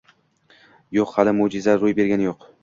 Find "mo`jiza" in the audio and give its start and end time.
1.41-1.77